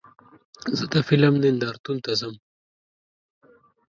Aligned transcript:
زه 0.77 0.85
د 0.93 0.95
فلم 1.07 1.33
نندارتون 1.43 1.97
ته 2.05 2.11
ځم. 2.19 2.35